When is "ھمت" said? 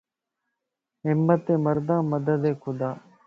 1.05-1.45